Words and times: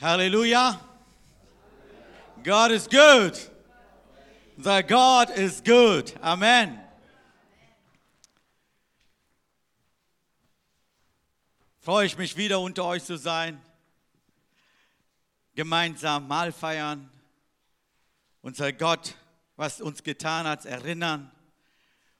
Hallelujah. 0.00 0.80
God 2.42 2.70
is 2.70 2.88
good. 2.88 3.38
The 4.56 4.82
God 4.82 5.28
is 5.28 5.60
good. 5.60 6.14
Amen. 6.22 6.80
Freue 11.80 12.06
ich 12.06 12.16
mich 12.16 12.34
wieder 12.38 12.60
unter 12.60 12.86
euch 12.86 13.04
zu 13.04 13.18
sein. 13.18 13.60
Gemeinsam 15.54 16.26
Mahl 16.26 16.52
feiern. 16.52 17.10
Unser 18.40 18.72
Gott, 18.72 19.16
was 19.56 19.82
uns 19.82 20.02
getan 20.02 20.46
hat, 20.46 20.64
erinnern. 20.64 21.30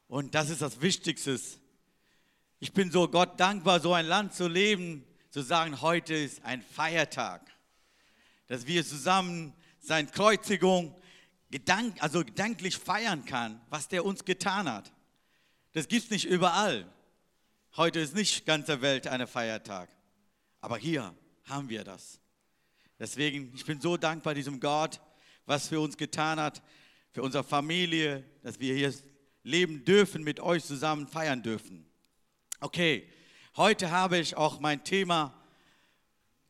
Und 0.07 0.35
das 0.35 0.51
ist 0.51 0.61
das 0.61 0.83
Wichtigste. 0.83 1.41
Ich 2.59 2.75
bin 2.75 2.91
so 2.91 3.09
Gott 3.09 3.41
dankbar, 3.41 3.81
so 3.81 3.95
ein 3.95 4.05
Land 4.05 4.35
zu 4.35 4.49
leben, 4.49 5.03
zu 5.31 5.41
sagen, 5.41 5.81
heute 5.81 6.13
ist 6.13 6.45
ein 6.45 6.61
Feiertag. 6.61 7.51
Dass 8.51 8.67
wir 8.67 8.85
zusammen 8.85 9.53
seine 9.79 10.09
Kreuzigung 10.09 10.93
gedank, 11.53 12.03
also 12.03 12.25
gedanklich 12.25 12.77
feiern 12.77 13.25
kann, 13.25 13.61
was 13.71 13.87
der 13.87 14.05
uns 14.05 14.25
getan 14.25 14.69
hat. 14.69 14.93
Das 15.71 15.87
gibt 15.87 16.07
es 16.07 16.11
nicht 16.11 16.25
überall. 16.25 16.85
Heute 17.77 18.01
ist 18.01 18.17
nicht 18.17 18.47
ganze 18.47 18.83
Welt 18.83 19.07
ein 19.07 19.25
Feiertag. 19.29 19.89
Aber 20.61 20.79
hier 20.79 21.15
haben 21.45 21.69
wir 21.69 21.85
das. 21.85 22.19
Deswegen, 22.99 23.53
ich 23.55 23.65
bin 23.65 23.81
so 23.81 23.97
dankbar 23.97 24.35
diesem 24.35 24.59
Gott, 24.59 25.01
was 25.47 25.69
für 25.69 25.79
uns 25.79 25.97
getan 25.97 26.41
hat, 26.41 26.61
für 27.13 27.23
unsere 27.23 27.45
Familie, 27.45 28.25
dass 28.43 28.59
wir 28.59 28.75
hier 28.75 28.93
leben 29.45 29.85
dürfen, 29.85 30.25
mit 30.25 30.41
euch 30.41 30.65
zusammen 30.65 31.07
feiern 31.07 31.45
dürfen. 31.45 31.89
Okay, 32.59 33.09
heute 33.57 33.93
habe 33.93 34.19
ich 34.19 34.37
auch 34.37 34.59
mein 34.59 34.83
Thema, 34.83 35.41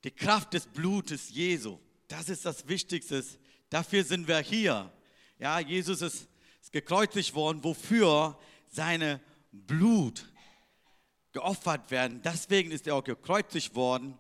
die 0.03 0.11
Kraft 0.11 0.55
des 0.55 0.67
Blutes 0.67 1.29
Jesu. 1.29 1.79
Das 2.11 2.29
ist 2.29 2.45
das 2.45 2.67
Wichtigste. 2.67 3.25
Dafür 3.69 4.03
sind 4.03 4.27
wir 4.27 4.41
hier. 4.41 4.91
Ja, 5.39 5.61
Jesus 5.61 6.03
ist, 6.03 6.27
ist 6.61 6.73
gekreuzigt 6.73 7.33
worden, 7.35 7.63
wofür 7.63 8.37
seine 8.67 9.21
Blut 9.53 10.27
geopfert 11.31 11.89
werden. 11.93 12.21
Deswegen 12.25 12.73
ist 12.73 12.89
er 12.89 12.97
auch 12.97 13.05
gekreuzigt 13.05 13.77
worden. 13.77 14.19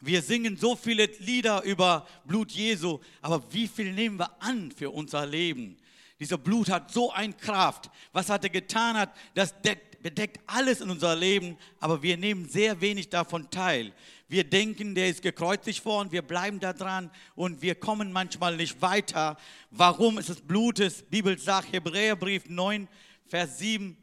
Wir 0.00 0.20
singen 0.20 0.56
so 0.56 0.74
viele 0.74 1.06
Lieder 1.20 1.62
über 1.62 2.08
Blut 2.24 2.50
Jesu, 2.50 2.98
aber 3.20 3.40
wie 3.52 3.68
viel 3.68 3.92
nehmen 3.92 4.18
wir 4.18 4.42
an 4.42 4.72
für 4.72 4.90
unser 4.90 5.24
Leben? 5.24 5.76
Dieser 6.18 6.38
Blut 6.38 6.70
hat 6.70 6.90
so 6.90 7.12
eine 7.12 7.34
Kraft. 7.34 7.88
Was 8.12 8.30
er 8.30 8.40
getan 8.40 8.96
hat, 8.96 9.14
das 9.34 9.60
deckt, 9.62 10.02
bedeckt 10.02 10.40
alles 10.48 10.80
in 10.80 10.90
unser 10.90 11.14
Leben, 11.14 11.56
aber 11.78 12.02
wir 12.02 12.16
nehmen 12.16 12.48
sehr 12.48 12.80
wenig 12.80 13.10
davon 13.10 13.48
teil. 13.48 13.92
Wir 14.32 14.44
denken, 14.44 14.94
der 14.94 15.10
ist 15.10 15.20
gekreuzigt 15.20 15.84
worden, 15.84 16.10
wir 16.10 16.22
bleiben 16.22 16.58
da 16.58 16.72
dran 16.72 17.10
und 17.34 17.60
wir 17.60 17.74
kommen 17.74 18.12
manchmal 18.12 18.56
nicht 18.56 18.80
weiter. 18.80 19.36
Warum 19.70 20.16
ist 20.16 20.30
es 20.30 20.40
Blutes? 20.40 21.02
Bibel 21.02 21.38
sagt, 21.38 21.70
Hebräerbrief 21.70 22.48
9, 22.48 22.88
Vers 23.26 23.58
7. 23.58 23.94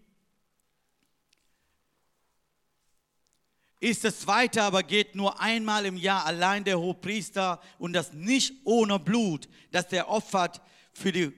Ist 3.80 4.06
es 4.06 4.28
weiter, 4.28 4.66
aber 4.66 4.84
geht 4.84 5.16
nur 5.16 5.42
einmal 5.42 5.88
im 5.88 5.98
Jahr 5.98 6.28
allein 6.28 6.64
der 6.64 6.80
Hohepriester 6.80 7.60
und 7.80 7.94
das 7.94 8.14
nicht 8.14 8.54
ohne 8.66 9.00
Blut, 9.00 9.50
das 9.72 9.88
der 9.88 10.10
opfert 10.10 10.62
für 10.94 11.12
die 11.12 11.34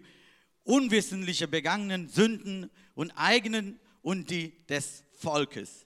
unwissentliche 0.65 1.47
begangenen 1.47 2.09
Sünden 2.09 2.69
und 2.95 3.11
eigenen 3.11 3.79
und 4.01 4.29
die 4.29 4.65
des 4.65 5.05
Volkes. 5.13 5.85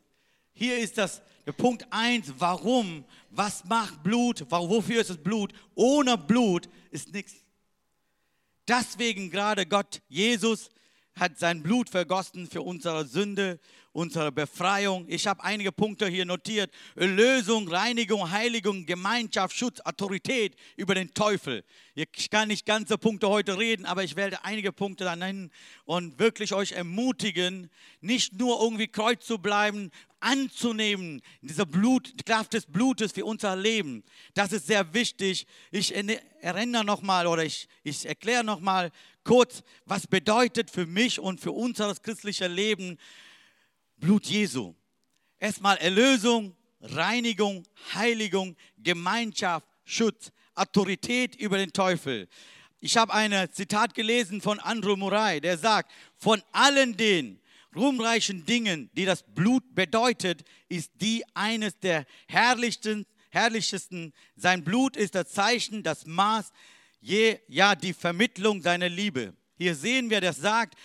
Hier 0.53 0.80
ist 0.80 0.97
das 0.97 1.22
Punkt 1.54 1.86
1, 1.92 2.34
warum, 2.40 3.06
was 3.30 3.64
macht 3.66 4.02
Blut, 4.04 4.46
wofür 4.50 5.02
ist 5.02 5.10
es 5.12 5.18
Blut? 5.18 5.54
Ohne 5.76 6.18
Blut 6.18 6.70
ist 6.92 7.14
nichts. 7.14 7.36
Deswegen 8.68 9.30
gerade 9.30 9.66
Gott, 9.66 10.02
Jesus, 10.08 10.70
hat 11.20 11.40
sein 11.40 11.64
Blut 11.64 11.90
vergossen 11.90 12.48
für 12.48 12.62
unsere 12.62 13.06
Sünde, 13.06 13.59
unsere 13.94 14.31
Befreiung. 14.31 15.06
Ich 15.08 15.26
habe 15.28 15.44
einige 15.44 15.72
Punkte 15.72 16.08
hier 16.08 16.26
notiert. 16.26 16.70
Erlösung, 16.96 17.68
Reinigung, 17.70 18.30
Heiligung, 18.30 18.86
Gemeinschaft, 18.86 19.56
Schutz, 19.56 19.80
Autorität 19.81 20.56
über 20.75 20.94
den 20.94 21.14
Teufel. 21.14 21.64
Ich 21.94 22.30
kann 22.30 22.50
nicht 22.50 22.66
ganze 22.66 22.98
Punkte 22.98 23.30
heute 23.30 23.58
reden, 23.58 23.86
aber 23.86 24.04
ich 24.04 24.18
werde 24.18 24.44
einige 24.44 24.74
Punkte 24.74 25.06
da 25.06 25.16
nennen 25.16 25.50
und 25.86 26.20
wirklich 26.20 26.54
euch 26.54 26.74
ermutigen, 26.74 27.70
nicht 28.02 28.34
nur 28.34 28.62
irgendwie 28.62 28.88
kreuz 28.88 29.25
zu 29.25 29.38
bleiben, 29.38 29.92
anzunehmen, 30.20 31.22
diese 31.42 31.66
Blut, 31.66 32.25
Kraft 32.25 32.54
des 32.54 32.66
Blutes 32.66 33.14
für 33.14 33.24
unser 33.24 33.56
Leben. 33.56 34.04
Das 34.34 34.52
ist 34.52 34.68
sehr 34.68 34.94
wichtig. 34.94 35.48
Ich 35.72 35.94
erinnere 36.42 36.84
nochmal 36.84 37.28
oder 37.28 37.46
ich, 37.46 37.70
ich 37.84 38.06
erkläre 38.06 38.44
nochmal 38.44 38.92
kurz, 39.25 39.63
was 39.86 40.08
bedeutet 40.08 40.72
für 40.72 40.86
mich 40.86 41.19
und 41.19 41.41
für 41.41 41.52
unser 41.52 41.94
christliches 41.96 42.47
Leben 42.47 42.97
Blut 43.97 44.25
Jesu. 44.28 44.74
Erstmal 45.40 45.78
Erlösung, 45.78 46.56
Reinigung, 46.80 47.63
Heiligung, 47.94 48.56
Gemeinschaft, 48.78 49.68
Schutz, 49.84 50.31
Autorität 50.53 51.36
über 51.36 51.58
den 51.58 51.74
Teufel. 51.74 52.30
Ich 52.80 52.96
habe 52.96 53.13
ein 53.13 53.50
Zitat 53.52 53.96
gelesen 53.96 54.41
von 54.41 54.59
Andrew 54.59 54.96
Murray, 54.96 55.42
der 55.42 55.57
sagt, 55.57 55.92
von 56.18 56.42
allen 56.52 56.96
den 56.96 57.42
ruhmreichen 57.75 58.46
Dingen, 58.46 58.90
die 58.94 59.06
das 59.06 59.24
Blut 59.24 59.63
bedeutet, 59.75 60.44
ist 60.69 60.92
die 61.02 61.24
eines 61.34 61.78
der 61.80 62.06
herrlichsten, 62.28 63.06
herrlichsten. 63.30 64.13
Sein 64.36 64.63
Blut 64.63 64.96
ist 64.96 65.16
das 65.16 65.30
Zeichen, 65.30 65.84
das 65.84 66.06
Maß, 66.06 66.52
je, 67.06 67.40
ja, 67.48 67.76
die 67.76 67.94
Vermittlung 67.94 68.62
seiner 68.62 68.90
Liebe. 68.90 69.34
Hier 69.58 69.76
sehen 69.76 70.10
wir, 70.10 70.22
das 70.22 70.38
sagt, 70.38 70.76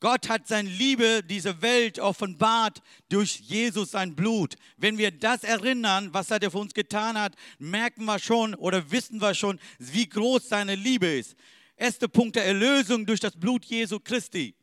Gott 0.00 0.28
hat 0.28 0.46
seine 0.46 0.68
Liebe, 0.68 1.22
diese 1.22 1.62
Welt 1.62 1.98
offenbart 1.98 2.82
durch 3.08 3.40
Jesus 3.40 3.92
sein 3.92 4.14
Blut. 4.14 4.56
Wenn 4.76 4.98
wir 4.98 5.10
das 5.10 5.44
erinnern, 5.44 6.12
was 6.12 6.30
er 6.30 6.50
für 6.50 6.58
uns 6.58 6.74
getan 6.74 7.18
hat, 7.18 7.36
merken 7.58 8.04
wir 8.04 8.18
schon 8.18 8.54
oder 8.54 8.90
wissen 8.90 9.20
wir 9.20 9.34
schon, 9.34 9.58
wie 9.78 10.08
groß 10.08 10.48
seine 10.48 10.74
Liebe 10.74 11.06
ist. 11.06 11.36
Erster 11.76 12.08
Punkt 12.08 12.36
der 12.36 12.44
Erlösung 12.44 13.06
durch 13.06 13.20
das 13.20 13.34
Blut 13.34 13.64
Jesu 13.64 13.98
Christi. 13.98 14.54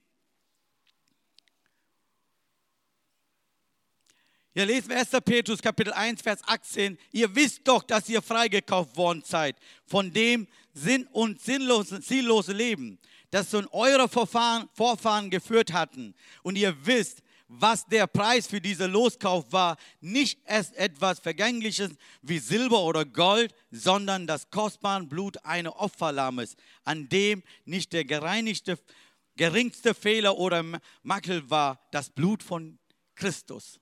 Hier 4.60 4.66
lesen 4.66 4.90
wir 4.90 4.98
1. 4.98 5.10
Petrus 5.24 5.62
Kapitel 5.62 5.94
1, 5.94 6.22
Vers 6.22 6.42
18. 6.46 6.98
Ihr 7.14 7.34
wisst 7.34 7.66
doch, 7.66 7.82
dass 7.82 8.10
ihr 8.10 8.22
freigekauft 8.22 8.98
worden 8.98 9.24
seid 9.26 9.56
von 9.86 10.12
dem 10.12 10.50
sinn- 10.74 11.08
und 11.14 11.40
sinnlosen, 11.40 12.02
ziellosen 12.02 12.58
Leben, 12.58 13.00
das 13.32 13.52
schon 13.52 13.68
eure 13.68 14.10
Vorfahren, 14.10 14.68
Vorfahren 14.74 15.30
geführt 15.30 15.72
hatten. 15.72 16.14
Und 16.44 16.58
ihr 16.58 16.76
wisst, 16.86 17.22
was 17.48 17.86
der 17.86 18.06
Preis 18.06 18.48
für 18.48 18.60
diesen 18.60 18.92
Loskauf 18.92 19.50
war. 19.54 19.78
Nicht 20.02 20.42
erst 20.46 20.76
etwas 20.76 21.22
Vergängliches 21.22 21.92
wie 22.22 22.40
Silber 22.40 22.84
oder 22.84 23.06
Gold, 23.06 23.56
sondern 23.72 24.28
das 24.28 24.50
kostbare 24.50 25.06
Blut 25.06 25.38
eines 25.46 25.72
Opferlammes, 25.72 26.58
an 26.84 27.08
dem 27.08 27.44
nicht 27.64 27.94
der 27.94 28.04
gereinigte, 28.04 28.78
geringste 29.38 29.94
Fehler 29.94 30.38
oder 30.38 30.66
Makel 31.02 31.50
war, 31.50 31.80
das 31.94 32.10
Blut 32.10 32.44
von 32.44 32.78
Christus. 33.16 33.80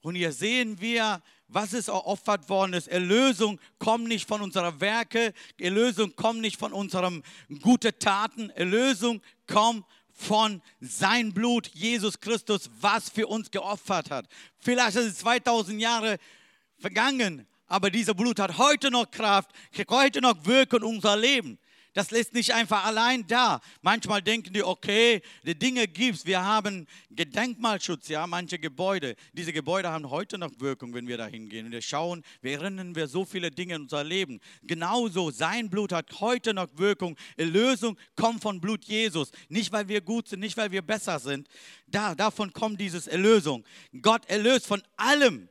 Und 0.00 0.14
hier 0.14 0.32
sehen 0.32 0.80
wir, 0.80 1.22
was 1.48 1.72
ist 1.72 1.88
opfert 1.88 2.48
worden 2.48 2.74
ist. 2.74 2.88
Erlösung 2.88 3.58
kommt 3.78 4.06
nicht 4.06 4.28
von 4.28 4.42
unseren 4.42 4.80
Werke, 4.80 5.32
Erlösung 5.58 6.14
kommt 6.14 6.40
nicht 6.40 6.58
von 6.58 6.72
unseren 6.72 7.22
guten 7.62 7.98
Taten, 7.98 8.50
Erlösung 8.50 9.20
kommt 9.46 9.84
von 10.12 10.62
sein 10.80 11.32
Blut, 11.32 11.68
Jesus 11.74 12.20
Christus, 12.20 12.68
was 12.80 13.08
für 13.08 13.26
uns 13.26 13.50
geopfert 13.50 14.10
hat. 14.10 14.26
Vielleicht 14.58 14.96
ist 14.96 15.06
es 15.06 15.18
2000 15.18 15.80
Jahre 15.80 16.18
vergangen, 16.76 17.46
aber 17.66 17.90
dieser 17.90 18.14
Blut 18.14 18.40
hat 18.40 18.58
heute 18.58 18.90
noch 18.90 19.10
Kraft, 19.10 19.50
heute 19.90 20.20
noch 20.20 20.44
Wirkung 20.44 20.80
in 20.80 20.96
unser 20.96 21.16
Leben. 21.16 21.58
Das 21.98 22.12
lässt 22.12 22.32
nicht 22.32 22.54
einfach 22.54 22.84
allein 22.84 23.26
da. 23.26 23.60
Manchmal 23.82 24.22
denken 24.22 24.52
die, 24.52 24.62
okay, 24.62 25.20
die 25.44 25.58
Dinge 25.58 25.88
gibt's. 25.88 26.24
Wir 26.24 26.44
haben 26.44 26.86
Gedenkmalschutz, 27.10 28.06
ja, 28.06 28.24
manche 28.28 28.56
Gebäude. 28.60 29.16
Diese 29.32 29.52
Gebäude 29.52 29.90
haben 29.90 30.08
heute 30.08 30.38
noch 30.38 30.52
Wirkung, 30.60 30.94
wenn 30.94 31.08
wir 31.08 31.18
da 31.18 31.26
hingehen. 31.26 31.72
Wir 31.72 31.82
schauen, 31.82 32.22
wir 32.40 32.52
erinnern 32.52 32.94
wir 32.94 33.08
so 33.08 33.24
viele 33.24 33.50
Dinge 33.50 33.74
in 33.74 33.82
unser 33.82 34.04
Leben. 34.04 34.38
Genauso, 34.62 35.32
sein 35.32 35.70
Blut 35.70 35.90
hat 35.90 36.20
heute 36.20 36.54
noch 36.54 36.68
Wirkung. 36.76 37.16
Erlösung 37.36 37.98
kommt 38.14 38.42
von 38.42 38.60
Blut 38.60 38.84
Jesus. 38.84 39.32
Nicht, 39.48 39.72
weil 39.72 39.88
wir 39.88 40.00
gut 40.00 40.28
sind, 40.28 40.38
nicht, 40.38 40.56
weil 40.56 40.70
wir 40.70 40.82
besser 40.82 41.18
sind. 41.18 41.48
Da, 41.88 42.14
davon 42.14 42.52
kommt 42.52 42.80
dieses 42.80 43.08
Erlösung. 43.08 43.64
Gott 44.00 44.24
erlöst 44.26 44.68
von 44.68 44.80
allem. 44.96 45.48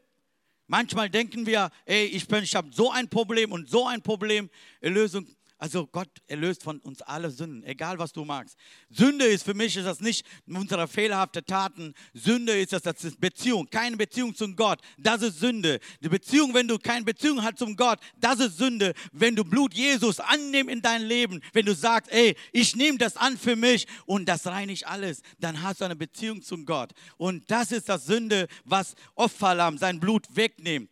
Manchmal 0.69 1.09
denken 1.09 1.45
wir, 1.45 1.71
ey, 1.85 2.05
ich, 2.05 2.29
ich 2.29 2.55
habe 2.55 2.69
so 2.73 2.91
ein 2.91 3.09
Problem 3.09 3.53
und 3.53 3.69
so 3.69 3.87
ein 3.87 4.01
Problem. 4.01 4.49
Erlösung 4.81 5.25
Also 5.59 5.87
Gott 5.87 6.09
erlöst 6.27 6.63
von 6.63 6.79
uns 6.79 7.01
alle 7.01 7.31
Sünden, 7.31 7.63
egal 7.63 7.97
was 7.97 8.13
du 8.13 8.23
magst. 8.23 8.55
Sünde 8.89 9.25
ist 9.25 9.43
für 9.43 9.55
mich 9.55 9.75
ist 9.75 9.85
das 9.85 9.99
nicht 10.01 10.25
unsere 10.47 10.87
fehlerhafte 10.87 11.43
Taten. 11.43 11.95
Sünde 12.13 12.59
ist 12.59 12.73
das, 12.73 12.83
das 12.83 13.03
ist 13.03 13.19
Beziehung, 13.19 13.67
keine 13.69 13.97
Beziehung 13.97 14.35
zum 14.35 14.55
Gott. 14.55 14.79
Das 14.99 15.23
ist 15.23 15.39
Sünde. 15.39 15.79
Die 16.01 16.09
Beziehung, 16.09 16.53
wenn 16.53 16.67
du 16.67 16.77
keine 16.77 17.05
Beziehung 17.05 17.41
hast 17.41 17.57
zum 17.57 17.75
Gott, 17.75 17.99
das 18.19 18.39
ist 18.39 18.57
Sünde. 18.57 18.93
Wenn 19.11 19.35
du 19.35 19.43
Blut 19.43 19.73
Jesus 19.73 20.19
annimmst 20.19 20.71
in 20.71 20.81
dein 20.81 21.01
Leben, 21.01 21.41
wenn 21.53 21.65
du 21.65 21.73
sagst, 21.73 22.11
ey, 22.11 22.35
ich 22.51 22.75
nehme 22.75 22.99
das 22.99 23.17
an 23.17 23.35
für 23.35 23.55
mich 23.55 23.87
und 24.05 24.29
das 24.29 24.45
reinigt 24.45 24.85
alles, 24.85 25.21
dann 25.39 25.63
hast 25.63 25.81
du 25.81 25.85
eine 25.85 25.95
Beziehung 25.95 26.43
zum 26.43 26.65
Gott. 26.65 26.91
Und 27.17 27.49
das 27.49 27.71
ist 27.71 27.89
das 27.89 28.05
Sünde, 28.05 28.47
was 28.63 28.93
Opferlamm 29.15 29.79
sein 29.79 29.99
Blut 29.99 30.27
wegnimmt. 30.35 30.91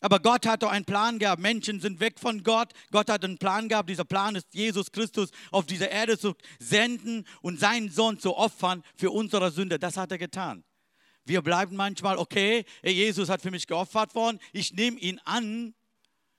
Aber 0.00 0.18
Gott 0.18 0.46
hat 0.46 0.62
doch 0.62 0.70
einen 0.70 0.86
Plan 0.86 1.18
gehabt. 1.18 1.42
Menschen 1.42 1.80
sind 1.80 2.00
weg 2.00 2.18
von 2.18 2.42
Gott. 2.42 2.72
Gott 2.90 3.10
hat 3.10 3.22
einen 3.22 3.38
Plan 3.38 3.68
gehabt. 3.68 3.90
Dieser 3.90 4.04
Plan 4.04 4.34
ist, 4.34 4.46
Jesus 4.52 4.90
Christus 4.90 5.30
auf 5.50 5.66
diese 5.66 5.84
Erde 5.84 6.18
zu 6.18 6.34
senden 6.58 7.26
und 7.42 7.60
seinen 7.60 7.90
Sohn 7.90 8.18
zu 8.18 8.36
opfern 8.36 8.82
für 8.96 9.10
unsere 9.10 9.50
Sünde. 9.50 9.78
Das 9.78 9.98
hat 9.98 10.10
er 10.10 10.18
getan. 10.18 10.64
Wir 11.24 11.42
bleiben 11.42 11.76
manchmal, 11.76 12.16
okay, 12.16 12.64
Jesus 12.82 13.28
hat 13.28 13.42
für 13.42 13.50
mich 13.50 13.66
geopfert 13.66 14.14
worden. 14.14 14.40
Ich 14.52 14.72
nehme 14.72 14.98
ihn 14.98 15.20
an. 15.24 15.74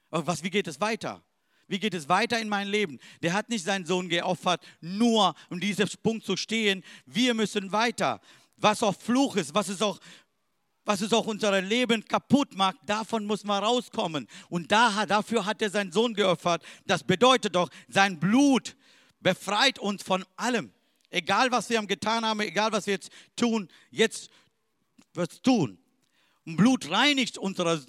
Aber 0.09 0.25
was, 0.25 0.43
wie 0.43 0.49
geht 0.49 0.67
es 0.67 0.81
weiter? 0.81 1.23
Wie 1.67 1.79
geht 1.79 1.93
es 1.93 2.09
weiter 2.09 2.39
in 2.39 2.49
mein 2.49 2.67
Leben? 2.67 2.99
Der 3.21 3.31
hat 3.33 3.47
nicht 3.47 3.63
seinen 3.63 3.85
Sohn 3.85 4.09
geopfert, 4.09 4.61
nur 4.81 5.35
um 5.49 5.59
diesen 5.59 5.87
Punkt 6.03 6.25
zu 6.25 6.35
stehen. 6.35 6.83
Wir 7.05 7.33
müssen 7.33 7.71
weiter. 7.71 8.19
Was 8.57 8.83
auch 8.83 8.95
Fluch 8.95 9.37
ist, 9.37 9.55
was 9.55 9.69
ist 9.69 9.81
auch 9.81 9.99
was 10.85 11.01
es 11.01 11.13
auch 11.13 11.27
unser 11.27 11.61
Leben 11.61 12.03
kaputt 12.05 12.55
macht, 12.55 12.77
davon 12.85 13.25
muss 13.25 13.43
man 13.43 13.63
rauskommen. 13.63 14.27
Und 14.49 14.71
da, 14.71 15.05
dafür 15.05 15.45
hat 15.45 15.61
er 15.61 15.69
seinen 15.69 15.91
Sohn 15.91 16.13
geopfert. 16.13 16.63
Das 16.85 17.03
bedeutet 17.03 17.55
doch, 17.55 17.69
sein 17.87 18.19
Blut 18.19 18.75
befreit 19.19 19.79
uns 19.79 20.03
von 20.03 20.25
allem. 20.35 20.71
Egal, 21.09 21.51
was 21.51 21.69
wir 21.69 21.81
getan 21.85 22.25
haben, 22.25 22.39
egal, 22.39 22.71
was 22.71 22.87
wir 22.87 22.95
jetzt 22.95 23.11
tun, 23.35 23.69
jetzt 23.91 24.29
wird 25.13 25.31
es 25.31 25.41
tun. 25.41 25.77
Und 26.45 26.57
Blut 26.57 26.89
reinigt 26.89 27.37
unsere 27.37 27.83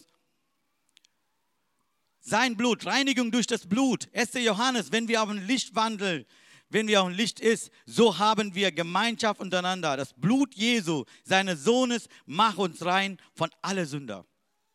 sein 2.25 2.57
Blut, 2.57 2.87
Reinigung 2.87 3.33
durch 3.33 3.49
das 3.49 3.67
Blut. 3.67 4.09
1. 4.15 4.35
Johannes, 4.35 4.93
wenn 4.93 5.09
wir 5.09 5.23
auf 5.23 5.29
dem 5.29 5.45
Licht 5.45 5.75
wandeln, 5.75 6.25
wenn 6.73 6.89
wir 6.89 7.03
ein 7.03 7.13
Licht 7.13 7.39
ist, 7.41 7.71
so 7.85 8.19
haben 8.19 8.55
wir 8.55 8.73
Gemeinschaft 8.73 9.41
untereinander. 9.41 9.97
Das 9.97 10.15
Blut 10.15 10.55
Jesu, 10.55 11.05
seines 11.23 11.65
Sohnes, 11.65 12.09
macht 12.25 12.59
uns 12.59 12.85
rein 12.85 13.19
von 13.35 13.51
alle 13.61 13.85
Sünder. 13.85 14.25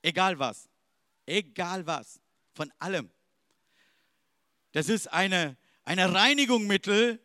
Egal 0.02 0.38
was. 0.38 0.70
Egal 1.26 1.86
was. 1.88 2.20
Von 2.54 2.72
allem. 2.80 3.10
Das 4.74 4.90
ist 4.90 5.12
eine, 5.12 5.58
eine 5.84 6.14
Reinigungsmittel. 6.14 7.20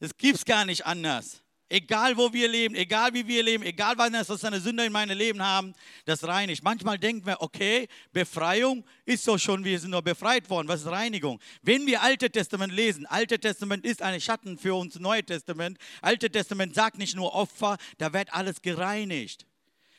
Das 0.00 0.16
gibt 0.16 0.36
es 0.38 0.44
gar 0.44 0.64
nicht 0.64 0.86
anders. 0.86 1.42
Egal 1.70 2.16
wo 2.16 2.32
wir 2.32 2.48
leben, 2.48 2.74
egal 2.74 3.12
wie 3.12 3.26
wir 3.26 3.42
leben, 3.42 3.62
egal 3.62 3.98
was 3.98 4.44
eine 4.44 4.58
Sünde 4.58 4.86
in 4.86 4.92
meinem 4.92 5.18
Leben 5.18 5.42
haben, 5.42 5.74
das 6.06 6.26
reinigt. 6.26 6.62
Manchmal 6.62 6.98
denken 6.98 7.26
wir, 7.26 7.42
okay, 7.42 7.88
Befreiung 8.10 8.84
ist 9.04 9.24
so 9.24 9.36
schon, 9.36 9.62
wir 9.64 9.78
sind 9.78 9.90
nur 9.90 10.00
befreit 10.00 10.48
worden. 10.48 10.66
Was 10.66 10.80
ist 10.80 10.86
Reinigung? 10.86 11.38
Wenn 11.60 11.86
wir 11.86 12.00
Alte 12.00 12.30
Testament 12.30 12.72
lesen, 12.72 13.04
Alte 13.04 13.38
Testament 13.38 13.84
ist 13.84 14.00
ein 14.00 14.18
Schatten 14.18 14.56
für 14.56 14.74
uns 14.74 14.98
Neue 14.98 15.22
Testament. 15.22 15.76
Alte 16.00 16.30
Testament 16.30 16.74
sagt 16.74 16.96
nicht 16.96 17.14
nur 17.14 17.34
Opfer, 17.34 17.76
da 17.98 18.14
wird 18.14 18.32
alles 18.32 18.62
gereinigt. 18.62 19.44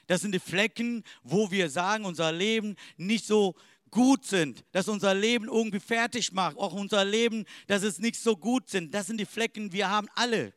Das 0.07 0.21
sind 0.21 0.31
die 0.31 0.39
Flecken, 0.39 1.03
wo 1.21 1.51
wir 1.51 1.69
sagen, 1.69 2.03
unser 2.03 2.31
Leben 2.31 2.77
nicht 2.97 3.27
so 3.27 3.53
gut 3.91 4.25
sind, 4.25 4.63
dass 4.71 4.87
unser 4.87 5.13
Leben 5.13 5.45
irgendwie 5.45 5.79
fertig 5.79 6.31
macht, 6.31 6.57
auch 6.57 6.73
unser 6.73 7.05
Leben, 7.05 7.45
dass 7.67 7.83
es 7.83 7.99
nicht 7.99 8.19
so 8.19 8.35
gut 8.35 8.69
sind. 8.69 8.91
Das 8.91 9.05
sind 9.05 9.19
die 9.19 9.25
Flecken, 9.25 9.71
wir 9.71 9.87
haben 9.87 10.07
alle 10.15 10.53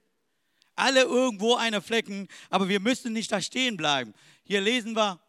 alle 0.83 1.03
irgendwo 1.03 1.55
eine 1.55 1.81
Flecken, 1.81 2.29
aber 2.51 2.69
wir 2.69 2.81
müssen 2.81 3.13
nicht 3.13 3.31
da 3.31 3.41
stehen 3.41 3.77
bleiben. 3.77 4.13
Hier 4.43 4.61
lesen 4.61 4.97
wir 4.97 5.21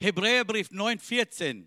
Hebräerbrief 0.00 0.68
9,14. 0.70 1.66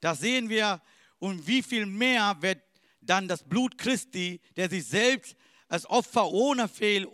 Da 0.00 0.14
sehen 0.14 0.48
wir, 0.50 0.82
und 1.18 1.46
wie 1.46 1.62
viel 1.62 1.86
mehr 1.86 2.36
wird 2.40 2.62
dann 3.00 3.26
das 3.26 3.42
Blut 3.42 3.78
Christi, 3.78 4.40
der 4.56 4.68
sich 4.68 4.86
selbst 4.86 5.34
als 5.68 5.88
Opfer 5.88 6.28
ohne 6.30 6.68
Fehl 6.68 7.08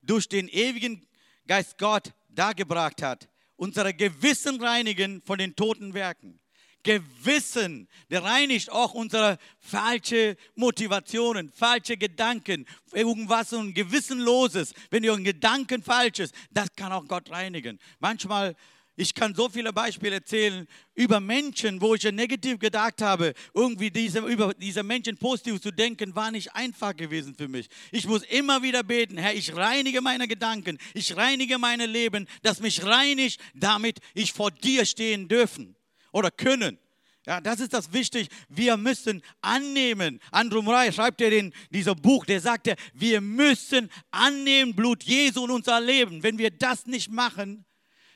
durch 0.00 0.28
den 0.28 0.48
ewigen 0.48 1.06
Geist 1.46 1.76
Gott 1.76 2.14
dargebracht 2.28 3.02
hat, 3.02 3.28
unsere 3.56 3.92
Gewissen 3.92 4.62
reinigen 4.62 5.20
von 5.22 5.38
den 5.38 5.54
toten 5.54 5.92
Werken. 5.92 6.40
Gewissen, 6.82 7.88
der 8.10 8.24
reinigt 8.24 8.70
auch 8.70 8.94
unsere 8.94 9.38
falsche 9.58 10.36
Motivationen, 10.54 11.50
falsche 11.50 11.96
Gedanken, 11.96 12.66
irgendwas 12.92 13.52
und 13.52 13.74
Gewissenloses. 13.74 14.72
Wenn 14.90 15.04
ihr 15.04 15.12
ein 15.12 15.24
Gedanken 15.24 15.82
falsch 15.82 16.20
ist, 16.20 16.34
das 16.50 16.68
kann 16.74 16.92
auch 16.92 17.06
Gott 17.06 17.30
reinigen. 17.30 17.78
Manchmal 17.98 18.56
ich 19.00 19.14
kann 19.14 19.34
so 19.34 19.48
viele 19.48 19.72
Beispiele 19.72 20.16
erzählen 20.16 20.66
über 20.94 21.20
Menschen, 21.20 21.80
wo 21.80 21.94
ich 21.94 22.04
negativ 22.04 22.58
gedacht 22.58 23.00
habe. 23.00 23.32
Irgendwie 23.54 23.90
diese, 23.90 24.18
über 24.18 24.52
diese 24.52 24.82
Menschen 24.82 25.16
positiv 25.16 25.58
zu 25.58 25.70
denken, 25.70 26.14
war 26.14 26.30
nicht 26.30 26.54
einfach 26.54 26.94
gewesen 26.94 27.34
für 27.34 27.48
mich. 27.48 27.68
Ich 27.92 28.06
muss 28.06 28.24
immer 28.24 28.62
wieder 28.62 28.82
beten, 28.82 29.16
Herr, 29.16 29.34
ich 29.34 29.56
reinige 29.56 30.02
meine 30.02 30.28
Gedanken, 30.28 30.76
ich 30.92 31.16
reinige 31.16 31.56
mein 31.56 31.80
Leben, 31.80 32.28
dass 32.42 32.60
mich 32.60 32.84
reinigt, 32.84 33.40
damit 33.54 34.00
ich 34.12 34.34
vor 34.34 34.50
dir 34.50 34.84
stehen 34.84 35.28
dürfen 35.28 35.76
oder 36.12 36.30
können. 36.30 36.78
Ja, 37.26 37.40
das 37.40 37.60
ist 37.60 37.74
das 37.74 37.92
wichtig. 37.92 38.28
Wir 38.48 38.76
müssen 38.76 39.22
annehmen. 39.42 40.20
Andrew 40.30 40.62
Murray 40.62 40.92
schreibt 40.92 41.20
er 41.20 41.30
in 41.32 41.52
diesem 41.70 41.94
Buch, 41.96 42.24
der 42.24 42.40
sagt, 42.40 42.68
wir 42.94 43.20
müssen 43.20 43.90
annehmen 44.10 44.74
Blut 44.74 45.04
Jesu 45.04 45.44
in 45.44 45.50
unser 45.50 45.80
Leben. 45.80 46.22
Wenn 46.22 46.38
wir 46.38 46.50
das 46.50 46.86
nicht 46.86 47.10
machen, 47.10 47.66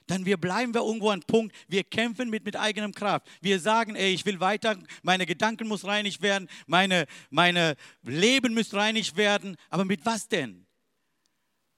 dann 0.07 0.25
wir 0.25 0.37
bleiben 0.37 0.75
wir 0.75 0.83
irgendwo 0.83 1.11
an 1.11 1.23
Punkt, 1.23 1.55
wir 1.69 1.85
kämpfen 1.85 2.31
mit, 2.31 2.45
mit 2.45 2.57
eigenem 2.57 2.93
Kraft. 2.93 3.27
Wir 3.41 3.59
sagen, 3.61 3.95
ey, 3.95 4.13
ich 4.13 4.25
will 4.27 4.41
weiter, 4.41 4.77
meine 5.03 5.27
Gedanken 5.27 5.69
muss 5.69 5.85
reinig 5.85 6.21
werden, 6.21 6.49
meine, 6.67 7.07
meine 7.31 7.77
Leben 8.03 8.55
muss 8.55 8.75
reinig 8.75 9.17
werden. 9.17 9.57
Aber 9.71 9.85
mit 9.85 10.05
was 10.05 10.29
denn? 10.29 10.67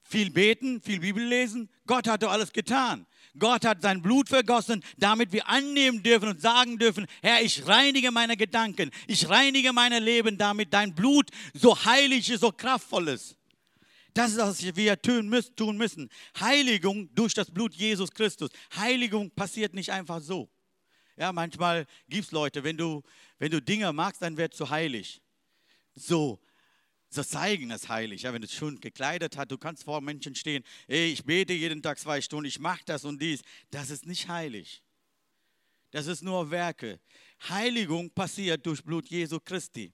Viel 0.01 0.29
beten, 0.29 0.81
viel 0.81 0.99
Bibel 1.01 1.23
lesen? 1.23 1.69
Gott 1.85 2.07
hat 2.07 2.23
doch 2.23 2.31
alles 2.31 2.53
getan. 2.53 3.05
Gott 3.39 3.65
hat 3.65 3.81
sein 3.81 4.01
Blut 4.01 4.29
vergossen, 4.29 4.83
damit 4.97 5.31
wir 5.31 5.47
annehmen 5.47 6.03
dürfen 6.03 6.29
und 6.29 6.41
sagen 6.41 6.77
dürfen, 6.77 7.05
Herr, 7.21 7.41
ich 7.41 7.67
reinige 7.67 8.11
meine 8.11 8.37
Gedanken, 8.37 8.91
ich 9.07 9.29
reinige 9.29 9.73
mein 9.73 9.91
Leben, 10.03 10.37
damit 10.37 10.73
dein 10.73 10.93
Blut 10.95 11.29
so 11.53 11.85
heilig 11.85 12.29
ist, 12.29 12.41
so 12.41 12.51
kraftvoll 12.51 13.09
ist. 13.09 13.37
Das 14.13 14.31
ist, 14.31 14.39
was 14.39 14.75
wir 14.75 14.99
tun 14.99 15.27
müssen. 15.77 16.09
Heiligung 16.39 17.13
durch 17.13 17.35
das 17.35 17.51
Blut 17.51 17.75
Jesus 17.75 18.09
Christus. 18.09 18.49
Heiligung 18.75 19.29
passiert 19.29 19.75
nicht 19.75 19.91
einfach 19.91 20.21
so. 20.21 20.49
Ja, 21.17 21.31
manchmal 21.31 21.85
gibt 22.09 22.25
es 22.25 22.31
Leute, 22.31 22.63
wenn 22.63 22.77
du, 22.77 23.03
wenn 23.37 23.51
du 23.51 23.61
Dinge 23.61 23.93
magst, 23.93 24.21
dann 24.21 24.35
wird 24.37 24.59
du 24.59 24.69
heilig. 24.69 25.21
So, 25.93 26.39
so 27.09 27.23
zeigen 27.23 27.71
es 27.71 27.87
heilig. 27.87 28.23
Ja, 28.23 28.33
wenn 28.33 28.41
du 28.41 28.47
es 28.47 28.53
schon 28.53 28.79
gekleidet 28.79 29.37
hast, 29.37 29.51
du 29.51 29.57
kannst 29.57 29.83
vor 29.83 30.01
Menschen 30.01 30.35
stehen, 30.35 30.63
ey, 30.87 31.11
ich 31.11 31.23
bete 31.23 31.53
jeden 31.53 31.81
Tag 31.81 31.99
zwei 31.99 32.21
Stunden, 32.21 32.45
ich 32.45 32.59
mache 32.59 32.81
das 32.85 33.05
und 33.05 33.21
dies. 33.21 33.41
Das 33.71 33.89
ist 33.89 34.05
nicht 34.05 34.27
heilig. 34.27 34.81
Das 35.91 36.07
ist 36.07 36.21
nur 36.21 36.51
Werke. 36.51 36.99
Heiligung 37.47 38.09
passiert 38.09 38.65
durch 38.65 38.83
Blut 38.83 39.07
Jesu 39.07 39.39
Christi. 39.39 39.93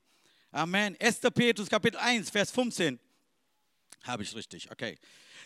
Amen. 0.51 0.96
1. 1.00 1.20
Petrus 1.34 1.70
Kapitel 1.70 1.98
1, 1.98 2.29
Vers 2.29 2.51
15. 2.51 3.00
Habe 4.03 4.24
ich 4.24 4.36
richtig, 4.36 4.72
okay. 4.72 4.98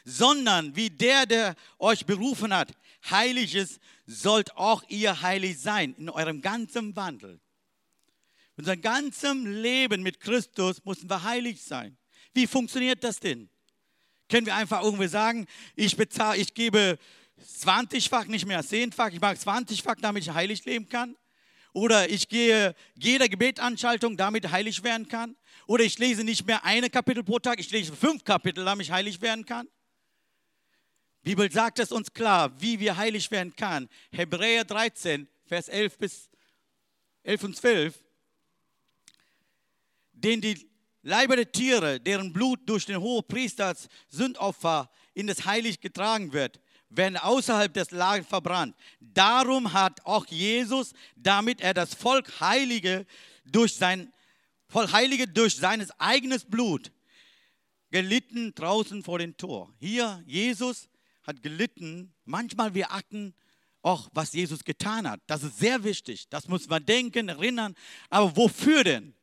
Sondern 0.05 0.75
wie 0.75 0.89
der, 0.89 1.25
der 1.25 1.55
euch 1.79 2.05
berufen 2.05 2.53
hat, 2.53 2.71
heilig 3.09 3.55
ist, 3.55 3.79
sollt 4.05 4.55
auch 4.55 4.83
ihr 4.87 5.21
heilig 5.21 5.59
sein 5.59 5.93
in 5.97 6.09
eurem 6.09 6.41
ganzen 6.41 6.95
Wandel 6.95 7.39
unser 8.57 8.75
ganzem 8.75 9.45
Leben 9.45 10.01
mit 10.01 10.19
Christus 10.19 10.83
müssen 10.83 11.09
wir 11.09 11.23
heilig 11.23 11.63
sein. 11.63 11.95
Wie 12.33 12.47
funktioniert 12.47 13.03
das 13.03 13.19
denn? 13.19 13.49
Können 14.29 14.45
wir 14.45 14.55
einfach 14.55 14.83
irgendwie 14.83 15.07
sagen, 15.07 15.45
ich 15.75 15.95
bezahle, 15.95 16.37
ich 16.37 16.53
gebe 16.53 16.97
20-fach, 17.39 18.25
nicht 18.25 18.45
mehr 18.45 18.63
10-fach, 18.63 19.11
ich 19.11 19.21
mache 19.21 19.35
20-fach, 19.35 19.95
damit 20.01 20.23
ich 20.23 20.31
heilig 20.31 20.65
leben 20.65 20.89
kann? 20.89 21.15
Oder 21.71 22.09
ich 22.09 22.27
gehe 22.27 22.73
jeder 22.95 23.29
Gebetanschaltung, 23.29 24.17
damit 24.17 24.49
heilig 24.51 24.83
werden 24.83 25.07
kann? 25.07 25.35
Oder 25.67 25.83
ich 25.83 25.99
lese 25.99 26.23
nicht 26.23 26.47
mehr 26.47 26.65
eine 26.65 26.89
Kapitel 26.89 27.23
pro 27.23 27.37
Tag, 27.37 27.59
ich 27.59 27.69
lese 27.69 27.95
fünf 27.95 28.23
Kapitel, 28.23 28.65
damit 28.65 28.87
ich 28.87 28.91
heilig 28.91 29.21
werden 29.21 29.45
kann? 29.45 29.67
Die 31.23 31.35
Bibel 31.35 31.51
sagt 31.51 31.77
es 31.79 31.91
uns 31.91 32.11
klar, 32.11 32.59
wie 32.59 32.79
wir 32.79 32.97
heilig 32.97 33.29
werden 33.29 33.55
kann. 33.55 33.87
Hebräer 34.11 34.65
13, 34.65 35.27
Vers 35.45 35.67
11 35.67 35.97
bis 35.97 36.29
11 37.23 37.43
und 37.43 37.55
12 37.57 38.06
den 40.23 40.41
die 40.41 40.69
Leiber 41.03 41.35
der 41.35 41.51
Tiere, 41.51 41.99
deren 41.99 42.33
Blut 42.33 42.59
durch 42.67 42.85
den 42.85 42.99
Hohepriester 42.99 43.67
als 43.67 43.87
Sündopfer 44.09 44.89
in 45.13 45.27
das 45.27 45.45
Heilig 45.45 45.79
getragen 45.79 46.33
wird, 46.33 46.59
werden 46.89 47.17
außerhalb 47.17 47.73
des 47.73 47.91
Lagers 47.91 48.27
verbrannt. 48.27 48.75
Darum 48.99 49.73
hat 49.73 50.05
auch 50.05 50.25
Jesus, 50.25 50.93
damit 51.15 51.61
er 51.61 51.73
das 51.73 51.93
Volk 51.93 52.39
Heilige 52.39 53.05
durch 53.45 53.75
sein 53.75 54.11
voll 54.67 54.91
Heilige 54.91 55.27
durch 55.27 55.55
seines 55.55 55.91
eigenes 55.99 56.45
Blut 56.45 56.91
gelitten 57.89 58.53
draußen 58.53 59.03
vor 59.03 59.19
dem 59.19 59.37
Tor. 59.37 59.73
Hier, 59.79 60.21
Jesus 60.25 60.89
hat 61.23 61.41
gelitten. 61.41 62.13
Manchmal 62.25 62.73
wir 62.73 62.91
achten 62.91 63.33
auch, 63.81 64.09
was 64.13 64.33
Jesus 64.33 64.63
getan 64.63 65.09
hat. 65.09 65.21
Das 65.27 65.43
ist 65.43 65.59
sehr 65.59 65.83
wichtig. 65.83 66.27
Das 66.29 66.47
muss 66.47 66.67
man 66.67 66.85
denken, 66.85 67.29
erinnern. 67.29 67.75
Aber 68.09 68.35
wofür 68.35 68.83
denn? 68.83 69.13